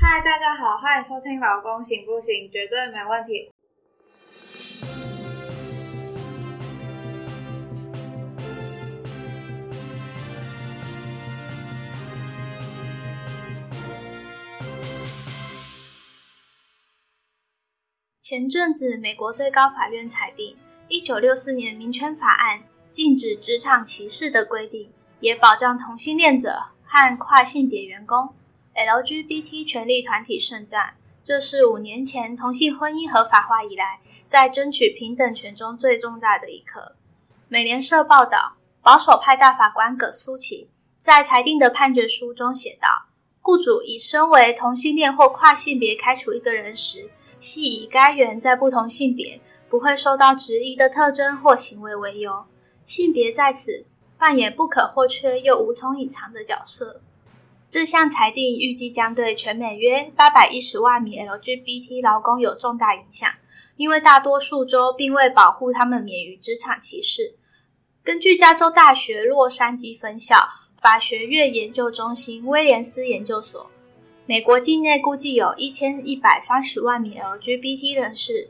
[0.00, 3.50] 嗨，大家好，欢迎收听《老公行不行》，绝对没问题。
[18.22, 20.56] 前阵子，美国最高法院裁定，
[20.86, 22.62] 一九六四年民权法案
[22.92, 28.32] 禁止职场歧视的规定，也保障同性恋者和跨性别员工。
[28.78, 36.94] LGBT 权利团体盛赞，这是五年前同性婚姻合法化以来，在争取平等权中最重大的一刻。
[37.48, 40.70] 美联社报道，保守派大法官葛苏奇
[41.02, 43.06] 在裁定的判决书中写道
[43.42, 47.10] ：“雇主以身为同性恋或跨性别开除一个人时，
[47.40, 52.44] 系以该人在不同性别不会受到质疑的特征或行为为由，
[52.84, 53.84] 性别在此
[54.16, 57.00] 扮演不可或缺又无从隐藏的角色。”
[57.70, 63.30] 这项裁定预计将对全美约八百一十万名 LGBT 劳工有重大影响，
[63.76, 67.34] 因为大多数州并未保护他们免于职场歧视。
[68.02, 70.48] 根据加州大学洛杉矶分校
[70.80, 73.70] 法学院研究中心威廉斯研究所，
[74.24, 78.48] 美国境内估计有一千一百三十万名 LGBT 人士。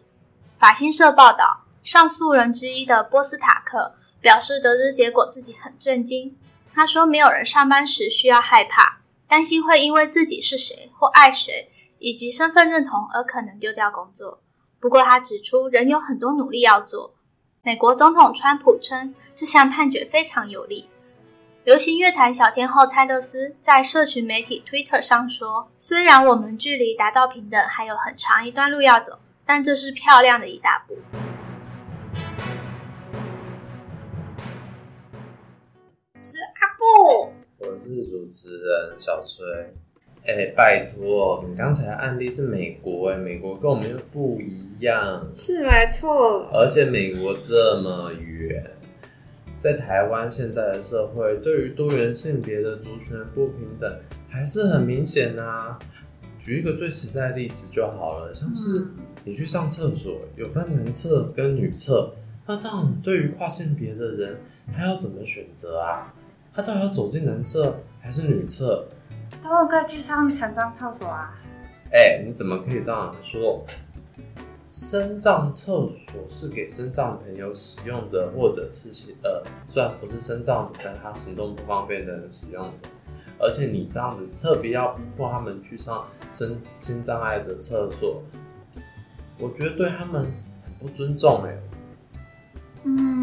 [0.57, 6.37] 法新社报道，上诉人之一的波斯塔克表示，得知结果自己很震惊。
[6.73, 8.98] 他说：“没有人上班时需要害怕。”
[9.29, 14.41] 担心会因为自己是谁或爱谁以及身份认同而可能丢掉工作。
[14.81, 17.15] 不过，他指出仍有很多努力要做。
[17.63, 20.89] 美国总统川普称这项判决非常有利。
[21.65, 30.97] 流行乐坛小天后泰勒斯在社群媒体 Twitter 上说：“虽然我们距离达到平等还有很长一段路要走，但这是漂亮的一大步。”
[37.79, 39.47] 是主持人小崔，
[40.27, 48.65] 哎，拜托，你刚才的案例是美国，哎，美国跟我们又不一样，是没错，而且美国这么远，
[49.59, 55.79] 在台湾现在的社会，对于多元性别的族群不平等还是很明显呐。
[56.39, 58.87] 举一个最实在的例子就好了，像是
[59.25, 62.15] 你去上厕所，有分男厕跟女厕，
[62.47, 64.37] 那这样对于跨性别的人，
[64.73, 66.15] 还要怎么选择啊？
[66.53, 68.87] 他到底要走进男厕还是女厕？
[69.43, 71.35] 他们可以去上残障厕所啊！
[71.93, 73.65] 哎，你怎么可以这样说？
[74.69, 75.91] 身障厕所
[76.29, 78.91] 是给身障朋友使用的，或者是
[79.23, 82.89] 呃，虽然不是身障，但他行动不方便的人使用的。
[83.39, 86.05] 而且你这样子特别要逼迫他们去上
[86.35, 88.23] 身心障碍的厕所，
[89.39, 90.27] 我觉得对他们
[90.65, 91.57] 很不尊重哎。
[92.83, 93.18] 嗯，可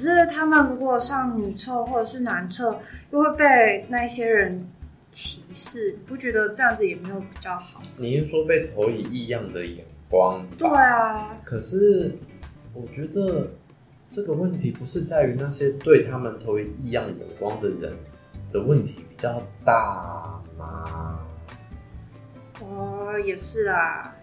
[0.00, 2.80] 是他们如果上女厕或者是男厕，
[3.10, 4.66] 又会被那些人
[5.10, 7.82] 歧视，不觉得这样子也没有比较好？
[7.96, 10.46] 你是说被投以异样的眼光？
[10.56, 11.36] 对啊。
[11.44, 12.16] 可是
[12.72, 13.48] 我觉得
[14.08, 17.92] 这个问题不是在于那些对他们投以异样眼光的人
[18.52, 21.20] 的问题比较大吗？
[22.60, 24.14] 哦，也是啊。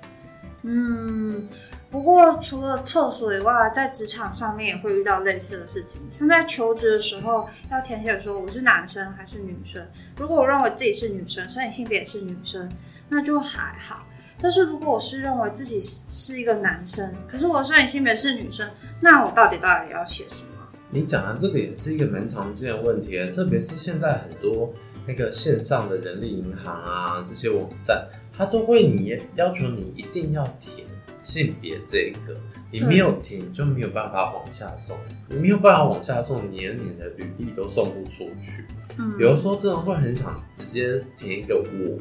[0.63, 1.47] 嗯。
[1.89, 6.01] 不过，除了厕所以外，在职场上面也会遇到类似的事情。
[6.11, 9.85] 像在求职的时候，要填写说我是男生还是女生。
[10.17, 12.69] 如果我认为自己是女生，生理性别也是女生，
[13.07, 14.05] 那就还好。
[14.41, 18.69] 但是如果我是认为自己是是一个男生，可是我生理性别是女生，
[18.99, 20.49] 那我到底到底要写什么？
[20.89, 24.73] 你讲的这个也是一个蛮常见的问题，特别是现在很多
[25.07, 30.86] 那个线上的人力银行啊这些网站，它都会你要求你一定要填。
[31.27, 32.37] 性别这个，
[32.71, 38.63] 你没有填就没有办法往下送，你没有办法往下送，连你的履历都送不出去。
[38.97, 41.99] 嗯，有的时候真的会很想直接填一个我，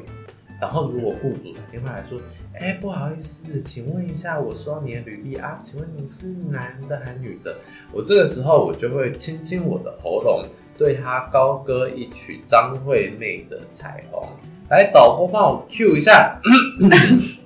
[0.61, 2.17] 然后如果雇主打电话来说，
[2.53, 7.53] 哎，不好意思，请问一下，我收到你的履历啊，请问你是男的还是女的？
[7.91, 10.45] 我这个时候我就会亲亲我的喉咙，
[10.77, 14.25] 对他高歌一曲张惠妹的彩虹。
[14.69, 16.39] 来，导播帮我 Q 一下。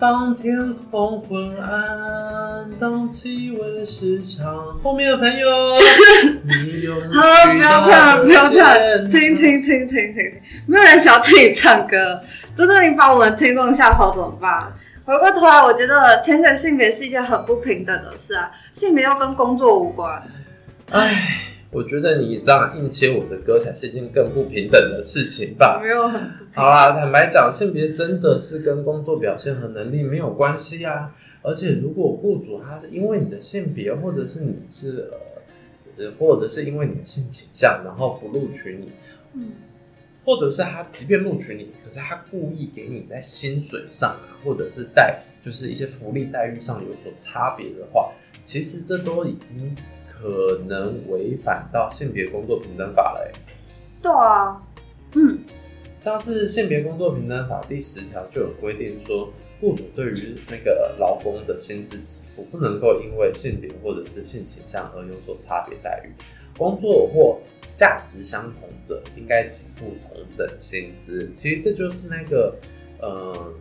[0.00, 5.46] 当天空昏暗，当气温失常，后面的朋友，
[7.12, 8.74] 好，不要唱，不要唱，
[9.10, 10.32] 听听听听听听，
[10.66, 12.18] 没有人想要听你唱歌，
[12.56, 14.72] 真的，你把我们听众吓跑怎么办？
[15.04, 20.22] 回过头来，我觉得填写性别是一件很不平等的事啊，性别又跟工作无关，
[20.92, 21.49] 唉。
[21.72, 25.80] 我觉得你这样硬切我的歌才是一件更不平等的事情吧？
[25.80, 26.20] 没有很
[26.52, 31.14] 好啦，坦白讲，性别真的是跟工作表现和能力没有关系啊。
[31.42, 35.10] 而且，如果雇主他是因为你的性别，或者是你是
[35.96, 38.90] 呃，或者是因为你的性倾向，然后不录取你，
[39.34, 39.52] 嗯，
[40.24, 48.12] 或者是他即便录取你，可是他故意给你在薪水上啊，或者是待就是一些福利待遇上有所差别的话，
[48.44, 53.40] 其实这都已经可能违反到性别工作平等法了、欸。
[54.02, 54.60] 对啊，
[55.14, 55.38] 嗯，
[55.98, 66.10] 像是性别工作平等法第十条就有规定说，雇主对于那个劳工的薪资给付不能够因为性别或者是性倾向而有所差别待遇，
[66.56, 67.38] 工作或
[67.74, 71.30] 价值相同者应该给付同等薪资。
[71.34, 72.54] 其实这就是那个
[73.00, 73.52] 呃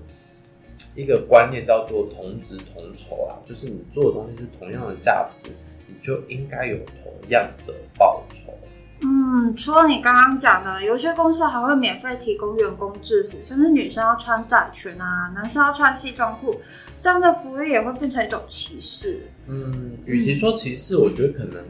[0.96, 5.48] 一个观念叫做同值同酬啊，就是你做的东西是同样的价值，
[5.88, 8.54] 你就应该有同样的报酬。
[9.02, 16.60] 嗯，除了你刚刚讲的，有些公司还会免费提供员工制服，像是女生要穿窄裙啊，男生要穿西装裤，
[17.00, 19.22] 这样的福利也会变成一种歧视。
[19.48, 21.64] 嗯，与其说歧视，我觉得可能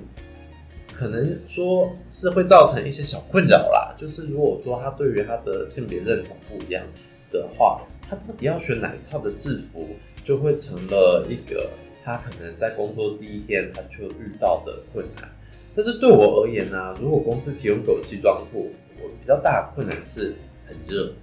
[0.91, 3.93] 可能说是会造成一些小困扰啦。
[3.95, 6.83] 就是如果说他对于他的性别认同不一样
[7.31, 9.89] 的话，他到底要选哪一套的制服，
[10.23, 11.69] 就会成了一个
[12.03, 15.29] 他可能在工作第一天他就遇到的困难。
[15.75, 20.35] 但是对我而言呢、啊，如果公司提供给我西装裤，我比较大的困难是
[20.67, 21.13] 很热。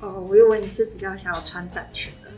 [0.00, 2.30] 哦，我以为你是比较想要穿短裙的。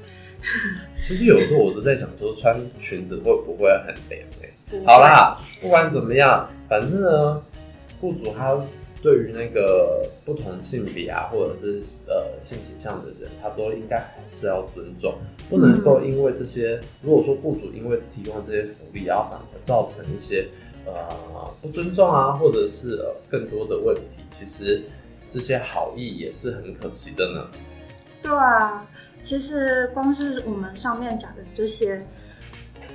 [1.00, 7.40] 其实有时候我都在想说，穿裙子会不会很凉欸好，啦，不管怎么样，反正呢，
[8.00, 8.60] 雇主他
[9.02, 15.14] 对于那个不同性别啊，或者是呃性倾向的人，他都应该还是要尊重，
[15.50, 20.46] 不能够因为这些，如果说雇主因为提供这些福利，然后反而造成一些
[20.86, 20.92] 呃
[21.60, 24.80] 不尊重啊，或者是呃更多的问题，其实
[25.28, 27.48] 这些好意也是很可惜的呢。
[28.22, 28.86] 对啊，
[29.20, 32.06] 其实光是我们上面讲的这些，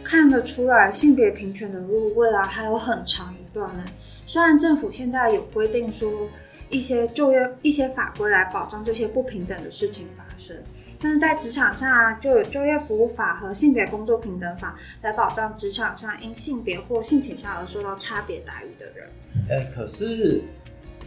[0.06, 3.84] 看得出来性别平权的路未来还有很长一段呢。
[4.28, 6.30] 虽然政府现在有规定说
[6.70, 10.56] 一些就业一些法规来保障这些不平等的事情发生，
[11.00, 19.08] 像是在职场上啊，就有就业服务法和性别工作平等法来保障职场上因性别或性倾向而受到差别待遇的人。
[19.50, 20.42] 哎、可是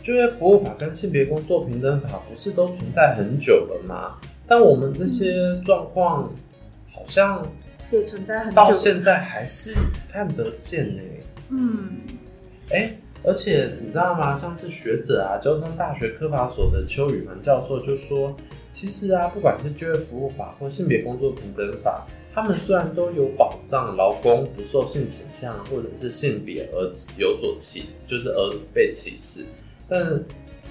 [0.03, 4.17] 就业服务法跟性别工作平等法不是都存在很久了吗？
[4.47, 6.33] 但我们这些状况
[6.91, 7.47] 好像
[7.91, 9.75] 也存在很到久，现在还是
[10.09, 11.03] 看得见呢、
[11.51, 12.01] 嗯，
[12.71, 14.37] 哎、而且你知道吗？
[14.37, 18.35] 像是学者啊，交通大学科法所的邱宇凡教授就说，
[18.73, 29.45] 其实啊，不管是就业服务法或性别工作平等法，他们虽然都有保障劳工不受性倾向或者是性别而有所歧，就是而被歧视，
[29.87, 30.01] 但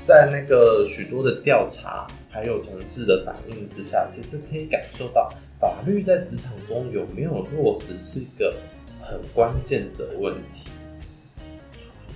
[0.03, 8.55] 在那个许多的调查还有同志的反应之下，其实可以感受到法律在职场中有没有落实是一个
[8.99, 10.69] 很关键的问题。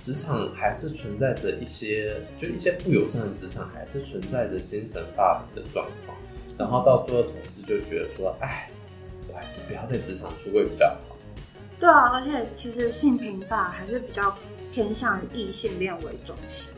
[0.04, 6.14] 职场还是存在着一些，就一些不友善的职场，还是存在着精神霸凌的状况。
[6.58, 8.70] 然后到最后，同志就觉得说，哎，
[9.26, 11.16] 我还是不要在职场出柜比较好。
[11.80, 14.36] 对啊，而且其实性平法还是比较
[14.70, 16.70] 偏向于异性恋为中心。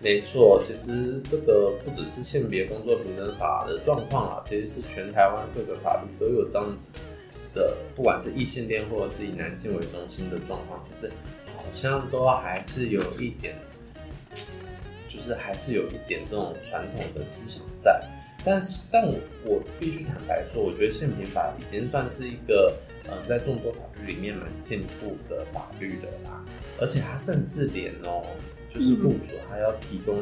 [0.00, 6.86] 没错，其实这个不只是性别工作平等法的状况啦，其实是全台湾各个法律都有这样子
[7.52, 11.10] 的，不管是异性恋或者是以男性为中心的状况，其实
[11.44, 13.54] 好好像都还是有一点，
[15.06, 18.02] 就是还是有一点这种传统的思想在。
[18.42, 22.74] 但是，但我我必须坦白说，我觉得性平法已经算是一个，
[23.06, 26.42] 呃，在众多法律里面蛮进步的法律了啦。
[26.80, 28.24] 而且它甚至连哦，
[28.72, 30.16] 就是雇主还要提供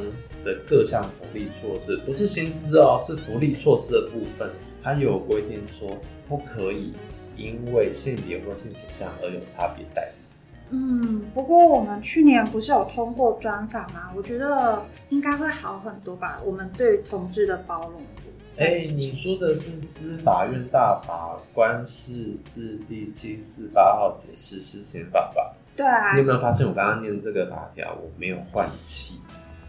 [0.44, 4.50] 的各项福利措施，不是薪资哦，是福利措施的部分，
[4.82, 6.92] 它有规定说不可以
[7.36, 10.25] 因为性别或性倾向而有差别待遇。
[10.70, 14.10] 嗯，不过我们去年不是有通过专访吗？
[14.16, 16.40] 我觉得应该会好很多吧。
[16.44, 18.22] 我们对于同志的包容度。
[18.58, 25.54] 哎、你说的是司法院大法官释字第七四八号解释施行法吧？
[25.76, 29.20] 对啊你有，没有发现我刚刚念这个法条，我没有换气？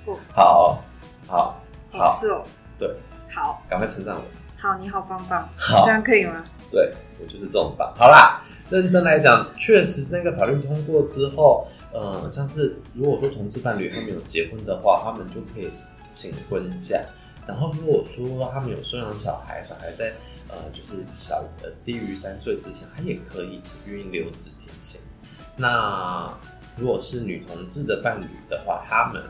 [0.05, 0.81] 我好，
[1.27, 1.61] 好，
[1.91, 2.43] 哦好，是哦，
[2.79, 2.89] 对，
[3.29, 4.21] 好赶快称赞我。
[4.55, 6.41] 好，你好棒棒，好这样可以吗？
[6.71, 7.93] 对我就是这种棒。
[7.93, 15.69] 好啦，认真来讲，确实那个法律通过之后，呃，像是如果说同志伴侣他们有结婚的话，他们就可以
[16.11, 17.01] 请婚假。
[17.47, 20.13] 然后如果说他们有收养小孩，小孩在
[20.49, 24.99] 呃就是小呃低于三岁之前，他也可以请孕留职停薪。
[25.55, 26.31] 那
[26.75, 29.23] 如果是女同志的伴侣的话，他们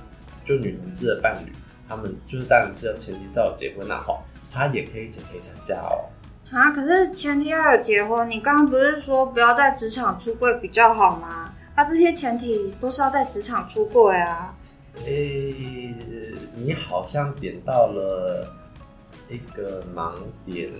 [0.44, 1.52] 就女同志的伴侣，
[1.88, 4.20] 他们就是当然是要前提是要有结婚然后
[4.52, 6.10] 他也可以请陪产假哦。
[6.52, 8.30] 啊，可是前提要有结婚。
[8.30, 11.54] 你刚刚不是说不要在职场出柜比较好吗？
[11.76, 14.56] 啊，这些前提都是要在职场出柜啊。
[15.06, 15.94] 诶、
[16.56, 18.52] 你好像点到了
[19.30, 20.14] 一个盲
[20.46, 20.72] 点，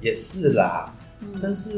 [0.00, 0.92] 也是啦。
[1.40, 1.70] 但是，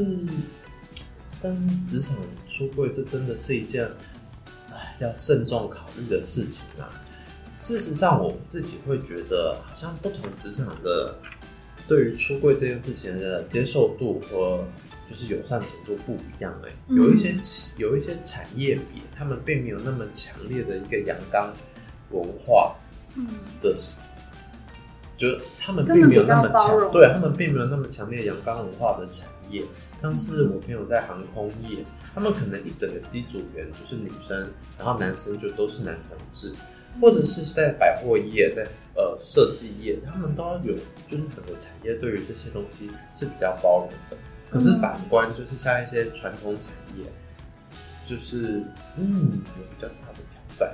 [1.41, 3.87] 但是职场出柜，这真的是一件
[4.99, 6.89] 要慎重考虑的事情啊。
[7.59, 11.13] 事实上，我自己会觉得，好像不同职场的
[11.87, 14.65] 对于出柜这件事情的接受度和
[15.09, 16.53] 就是友善程度不一样。
[16.65, 17.33] 哎，有一些
[17.77, 21.53] 有一些产业比他们并没有那么强烈的一个阳刚
[22.11, 22.75] 文化，
[23.15, 23.27] 嗯
[23.61, 23.75] 的。
[25.15, 29.63] 就他们并没有那么强，对他们并没有那么强烈阳刚文化的产业，
[30.01, 36.51] 像是我朋友在航空业，他们可能一整个机组员就是女生，然后男生就都是男同志，
[37.01, 40.75] 或者是在百货业，在呃设计业，他们都有，
[41.09, 44.17] 就是整个产业对于这些东西是比较包容的。
[44.49, 47.05] 可是反观就是像一些传统产业，
[48.05, 48.63] 就是
[48.97, 50.73] 嗯有比较大的挑战。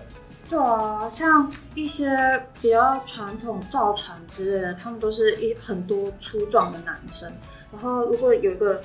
[0.49, 2.09] 对啊，像一些
[2.59, 7.31] 比较传统造船之类的，他们都是一很多粗壮的男生。
[7.71, 8.81] 然后如果有一个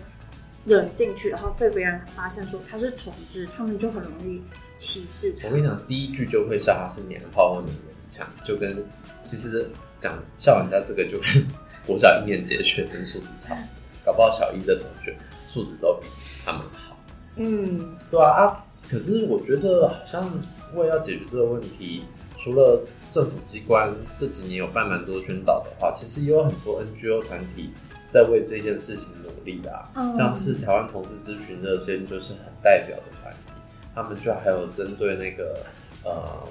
[0.67, 4.43] 人进去，然后被别人发现说他是同志，他们就很容易
[4.77, 5.49] 歧视他。
[5.49, 8.77] 我跟你讲，第一句就会笑他是娘炮或女人腔，就跟
[9.23, 9.69] 其实
[10.01, 11.47] 讲笑人家这个就跟
[11.87, 13.69] 国小一年级的学生素质差不多，
[14.05, 15.17] 搞不好小一的同学
[15.47, 16.07] 素质都比
[16.45, 16.97] 他们好。
[17.37, 18.65] 嗯，对啊啊！
[18.89, 20.31] 可是我觉得好像
[20.75, 22.05] 为要解决这个问题，
[22.37, 27.71] 除了政府机关这几年有办蛮多宣导的话，其实也有很多 NGO 团体
[28.13, 29.91] 在为这件事情努力啊。
[30.17, 33.54] 像是台湾同志咨询热线就是很代表的团体，
[33.95, 35.65] 他们就还有针对那个
[36.05, 36.49] 呃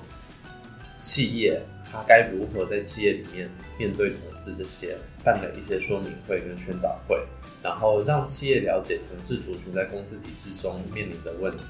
[1.02, 7.22] 企业，他该如何在企业里面面对同志这些，办了一些说明会跟宣导会，
[7.62, 11.64] 然后让企业了解同志族群在公司体制中面临的问题。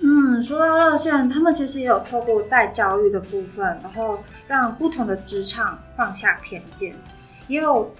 [0.00, 6.94] 嗯，说到热线，他们其实也有透过在教育的部分，然后让不同的职场放下偏见，
[7.48, 7.92] 也有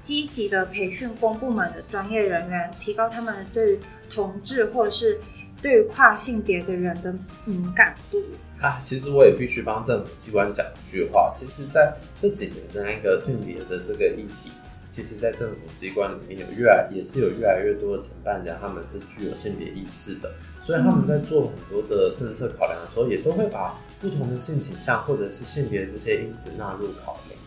[0.00, 5.20] 积极的培训公部门的专业人员，提高他们对于同志或者是
[5.66, 7.12] 对于跨性别的人的
[7.44, 8.22] 敏感度。
[8.60, 11.92] 啊，其实我也必须帮政府机关讲一句话，其实在
[12.22, 14.52] 这几年的那个性别的这个议题，
[14.90, 20.32] 其实在政府机关里面有越来也是有越来越多的承办人，他们是具有性别意识的。
[20.62, 27.40] 所以他们在做很多的政策考量的时候，也都会把不同的性倾向或者是性别这些因子纳入考量。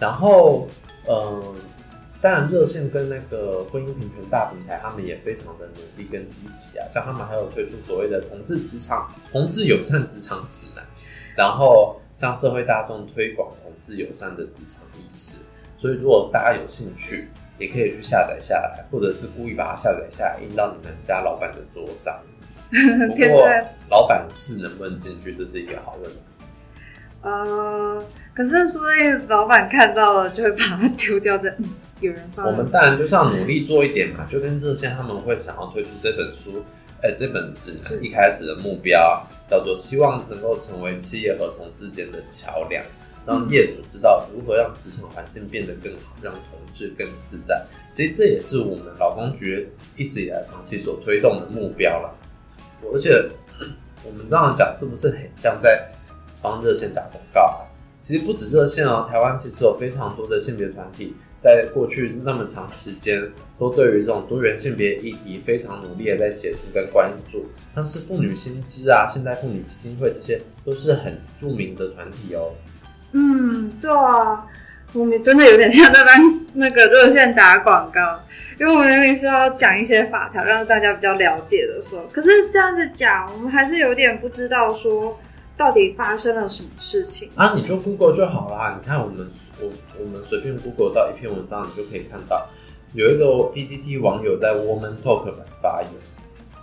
[0.00, 0.66] 然后，
[1.08, 1.54] 嗯，
[2.22, 6.86] 当然热线跟那个婚姻平权大平台，他们也非常的努力跟积极啊。
[6.88, 10.84] 像他们还有推出所谓的同志职场、同志友善职场指南，
[11.36, 15.40] 然后向社会大众推广同志友善的职场意识。
[15.76, 22.16] 所以，如果大家有兴趣，也可以去下载下来，或者是故意把它下载下来印到你们家老板的桌上。
[22.70, 23.48] 不过，
[23.90, 26.18] 老板是能不能进去，这是一个好问题。
[27.22, 28.02] 呃，
[28.32, 31.52] 可是所以老板看到了就会把它丢掉，这
[32.02, 32.46] 有人放。
[32.46, 36.62] 我们当然就是要努力做一点嘛，就跟热线他们会想要推出这本书，
[37.02, 42.84] 哎，这本指南一开始的目标叫做希望能够成为企业和同之间的桥梁，
[43.26, 47.64] 让业主知道如何让职场环境变得更好，让同志更自在。
[47.92, 52.14] 其实这也是我们劳工局一直以来长期所推动的目标了。
[52.92, 53.10] 而且
[54.04, 55.88] 我们这样讲，是不是很像在
[56.40, 57.62] 帮热线打广告啊？
[58.00, 63.20] 其实不止热线哦，台湾其实有非常多的性别团体，在过去那么长时间，
[63.58, 67.46] 都对于这种多元性别议题非常努力的在协助跟关注。
[67.74, 72.52] 像是妇女新知啊、现代妇女基金会，这些都是很著名的团体哦。
[73.10, 74.46] 嗯，对啊，
[74.92, 78.20] 我们真的有点像在帮那个热线打广告。
[78.60, 85.18] 因为我们明明是要讲一些法条，让大家比较了解的时候，可是这样子讲，我们还是有点不知道说
[85.56, 87.54] 到底发生了什么事情啊！
[87.56, 88.78] 你就 Google 就好啦。
[88.80, 89.28] 你看我们
[89.62, 92.48] 我我们随便 Google 到一篇文章，你就可以看到
[92.94, 95.90] 有一个 PTT 网友在 Woman Talk 版发言。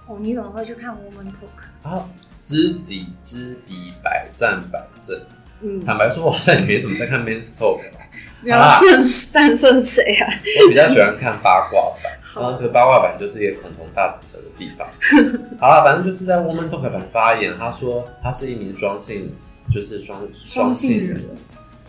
[0.07, 2.09] 哦，你怎么会去看 Woman Talk 啊？
[2.43, 5.19] 知己知彼，百战百胜。
[5.61, 7.79] 嗯，坦白说，我好像也没怎么在看 Men's Talk。
[8.41, 8.99] 你要胜
[9.31, 10.27] 战胜谁啊？
[10.63, 14.87] 我比较喜欢看八卦版，然后可八卦版就是一个恐同大指的地方。
[15.59, 19.31] 好了，反正就是在 Woman Talk 版发言，他说他是一名双性，
[19.69, 21.21] 就是双双性人，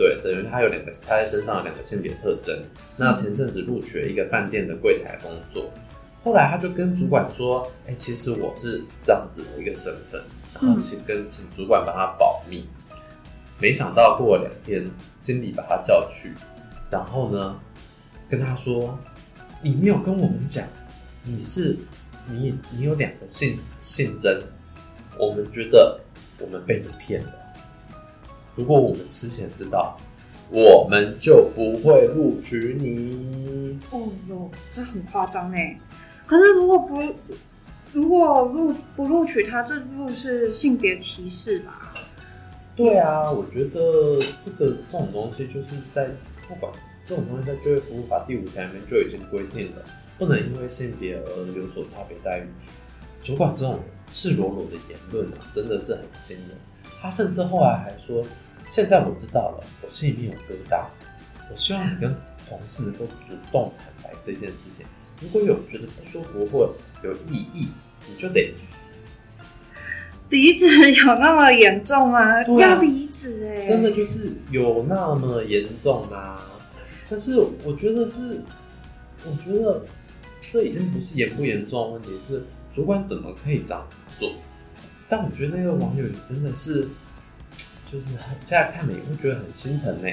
[0.00, 2.58] 对，等于他有两个，他在身上有两个性别特征。
[2.96, 5.70] 那前阵子录取了一个饭店的柜台工作，
[6.24, 10.18] 后来他就跟主管说：“哎，其实我是这样子的一个身份，
[10.54, 12.66] 然后请跟请主管帮他保密。”
[13.60, 14.90] 没想到过了两天，
[15.20, 16.32] 经理把他叫去，
[16.90, 17.60] 然后呢，
[18.26, 18.98] 跟他说
[19.60, 20.66] ：“你没有跟我们讲，
[21.22, 21.76] 你是
[22.26, 24.42] 你你有两个性性征，
[25.18, 26.00] 我们觉得
[26.38, 27.32] 我们被你骗了。”
[28.60, 29.96] 如果我们事先知道，
[30.50, 33.78] 我们就不会录取你。
[33.90, 35.80] 哦哟，这很夸张哎！
[36.26, 37.00] 可是如果不
[37.94, 41.94] 如果录不录取他，这就是性别歧视吧？
[42.76, 46.10] 对啊，我觉得这个这种东西就是在
[46.46, 46.70] 不管
[47.02, 49.82] 这种东西在就业服务法第五条里面就已经规定了，
[50.18, 52.44] 不能因为性别而有所差别待遇。
[53.22, 56.56] 主管这种赤裸裸的言论啊，真的是很惊人。
[57.00, 58.24] 他甚至后来还说
[58.68, 60.84] ：“现在我知道了，我心里面有疙瘩。
[61.50, 62.14] 我希望你跟
[62.48, 64.84] 同事能够主动坦白这件事情。
[65.20, 66.72] 如果有觉得不舒服或
[67.02, 67.68] 有异议，
[68.08, 68.86] 你就得离职。
[70.30, 72.20] 离职有那么严重吗？
[72.20, 76.40] 啊要离职哎，真的就是有那么严重吗？
[77.08, 78.40] 但是我觉得是，
[79.24, 79.84] 我觉得
[80.40, 84.32] 这已经不是严不严重的问题，是主管怎么可以这样子做？
[85.08, 86.88] 但我觉得那个网友也真的是，
[87.84, 88.10] 就是
[88.44, 90.08] 现在看了也会觉得很心疼呢。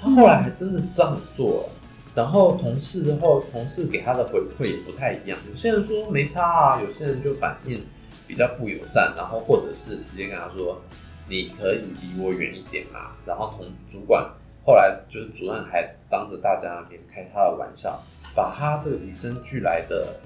[0.00, 1.72] 他后来还真的这样做了，
[2.14, 5.38] 然后同事之后，同事给他的回馈也不太一样。
[5.48, 7.82] 有些人说没差啊，有些人就反应
[8.26, 10.82] 比较不友善，然后或者是直接跟他说
[11.28, 14.28] ：“你可以离我远一点嘛。”然后同主管
[14.66, 18.02] 后来就是主任还当着大家面开他的玩笑，
[18.34, 20.16] 把他这个与生俱来的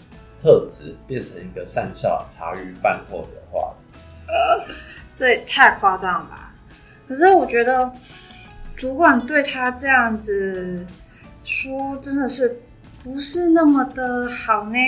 [0.40, 4.73] 特质变成一个善笑茶余饭后的话题。
[5.14, 6.55] 这也太夸张了吧？
[7.09, 7.90] 可是我觉得
[8.75, 10.87] 主管对他这样子
[11.45, 12.61] 说，真的是
[13.02, 14.78] 不是那么的好呢？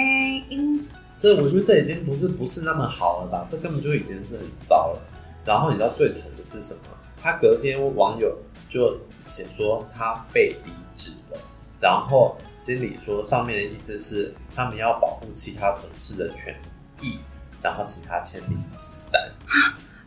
[0.49, 0.87] 因
[1.17, 3.47] 这我觉得这已经不是不是那么好了吧？
[3.51, 5.01] 这根本就已经是很糟了。
[5.45, 6.81] 然后你知道最惨的是什么？
[7.21, 8.37] 他隔天网友
[8.69, 11.39] 就写说他被离职了，
[11.81, 16.55] 然后经理说上面的意思是他们要保护其他同事的权
[17.01, 17.19] 益，
[17.63, 19.29] 然后请他签离职单。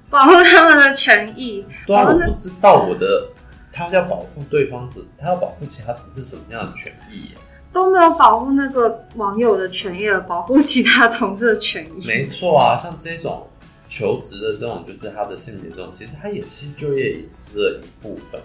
[0.10, 3.29] 保护他们的权益，对啊，我不知道我的
[3.72, 7.38] 他要保护对方是，他要保护其他同事什么样的权益耶？
[7.72, 12.05] 都没有保护那个网友的权益，而保护其他同事的权益。
[12.05, 13.48] 没错啊，像这种
[13.87, 18.42] 求职的这种，就是他的性别这种，其实他也是就业隐私的一部分。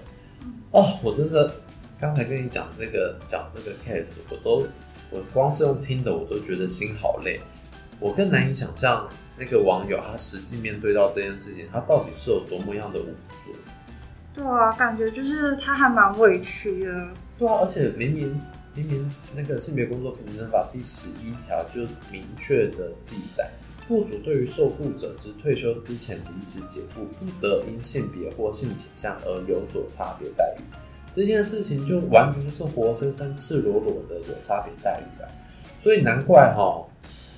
[0.70, 1.52] 哦，我真的
[1.98, 4.66] 刚才跟你讲那个讲这个 case，我都
[5.10, 7.40] 我光是用听的，我都觉得心好累。
[7.98, 13.54] 我更难以想象那个网友他实际面对到这件事情，他到底是有多么样的无助。
[14.34, 17.08] 对啊，感觉就是他还蛮委屈的。
[17.38, 18.38] 对啊，而且明明
[18.74, 21.80] 明明那个性别工作平等法第十一条就
[22.12, 23.50] 明确的记载，
[23.88, 30.60] 雇主对于受雇者之退休之前离职解雇，不得因性别或性倾向而有所差别待遇。
[31.16, 35.24] 这件事情就完全就是活生生、赤裸裸的有差别待遇啊！
[35.82, 36.84] 所以难怪哈，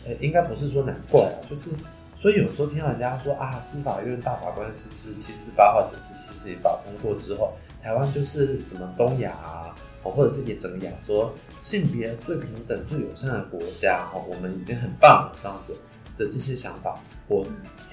[0.05, 1.71] 呃，应该不是说难怪啊，就是
[2.17, 15.73] 所以有时候听到人家说啊，司法院大法官实施七四八号解释四十法通过之后，台湾就是什么东亚啊，或者是也整个亚洲性别最平等、最友善的国家，哦，我们已经很棒了，这样子
[16.17, 17.47] 的这些想法，我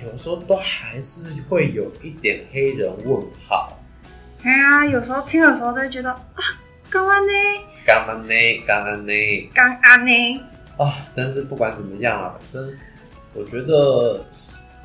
[0.04, 3.72] 有时候都还是会有一点黑人问号。
[4.44, 6.42] 哎呀，有时候听的时候都会觉得啊，
[6.90, 7.32] 干嘛呢？
[7.86, 8.64] 干嘛呢？
[8.66, 9.50] 干嘛呢？
[9.54, 10.42] 干安呢？
[10.78, 10.94] 啊！
[11.16, 12.78] 但是不管怎么样啊，反正
[13.34, 14.24] 我觉得，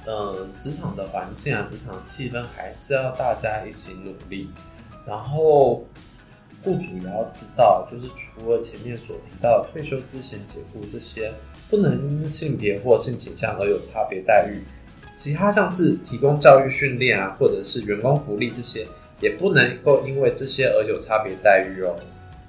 [0.06, 4.48] 呃，职场的环境啊，职场气氛还是要大家一起努力。
[5.06, 5.84] 然后，
[6.62, 11.32] 雇主也要知道，就是除了前面所提到的退休之前解雇这些，
[11.68, 14.62] 不能因性别或性倾向而有差别待遇，
[15.16, 18.86] 其他像是提供教育训练啊，或者是员工福利这些，
[19.20, 21.94] 也不能够因为这些而有差别待遇哦。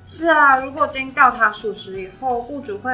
[0.04, 2.92] 是啊，如果经调查属实以后，雇主会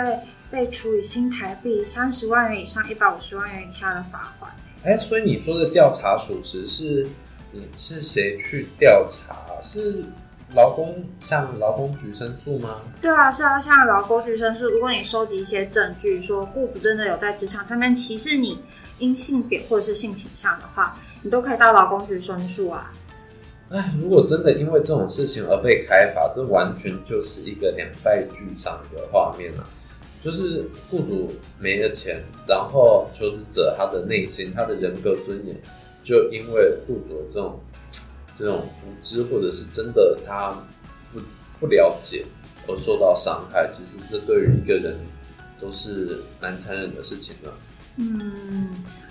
[0.51, 4.51] 被处以新台币三十万元以上一百五十万元以下的罚款。
[4.83, 7.07] 哎，所以你说的调查属实是
[7.51, 9.35] 你是谁去调查？
[9.61, 10.03] 是
[10.53, 12.81] 劳工向劳工局申诉吗？
[13.01, 14.65] 对啊，是要向劳工局申诉。
[14.69, 18.59] 如果你收集一些证据，说雇主真的有在职场上面歧视你，
[18.99, 22.93] 因性别或者是性倾向的话，你都可以到劳工局申诉啊。
[23.69, 29.63] 哎，如果真的因为这种事情而被开罚，这完全就是一个两败俱伤的画面啊！
[30.21, 35.55] 就是雇主没了钱，然后求职者他的内心、他的人格尊严，
[36.03, 37.59] 就因为雇主这种
[38.37, 40.51] 这种无知，或者是真的他
[41.13, 41.19] 不
[41.59, 42.25] 不了解
[42.67, 44.97] 而受到伤害，其实是对于一个人
[45.59, 47.53] 都是蛮残忍的事情的。
[47.97, 48.69] 嗯，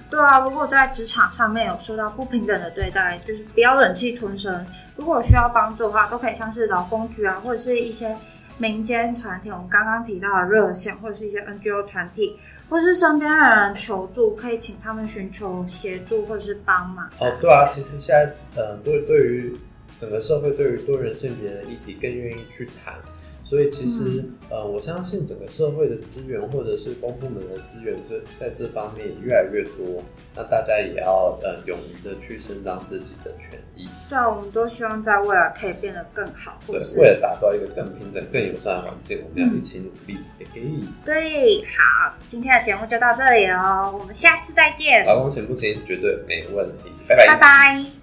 [0.09, 4.65] 对啊，如果在职场上面有受到不平等的对待，就是不要忍气吞声。
[4.97, 8.17] 如果需要帮助的话，都可以像是劳工局啊，或者是一些
[8.57, 12.39] 民间团体，我们刚刚提到的热线，或者是一些 NGO 团体，
[12.69, 17.11] 或是身边的人求助，可以请他们寻求协助或者是帮忙。
[17.19, 19.59] 哦，对啊，其实现在呃，对对于
[19.99, 22.95] 整个社会，对于多元性别的议题更愿意去谈。
[23.49, 30.03] 所以其实，呃，我相信整个社会的资源或者是公部门的资源，就在这方面越来越多。
[30.35, 33.87] 那大家也要呃勇于的去伸张自己的权益。
[34.09, 40.19] 对啊，我们都希望在未来可以变得更好，对，为了打造一个更平等、更友善的环境，我们要一起努力。
[40.39, 40.63] 嘿嘿。
[41.05, 45.07] 对，好，今天的节目就到这里哦，我们下次再见。
[45.07, 45.81] 老公行不行？
[45.87, 46.91] 绝对没问题。
[47.07, 47.27] 拜拜。
[47.29, 47.96] 拜拜。